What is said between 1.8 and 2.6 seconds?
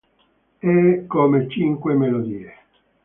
melodie.